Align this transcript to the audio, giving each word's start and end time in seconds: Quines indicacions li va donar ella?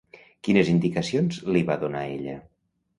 Quines 0.47 0.71
indicacions 0.71 1.39
li 1.55 1.65
va 1.71 1.79
donar 1.87 2.05
ella? 2.19 2.39